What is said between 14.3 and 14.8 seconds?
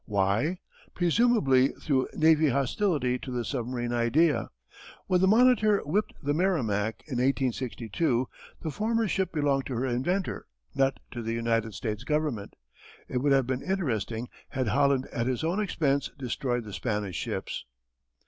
had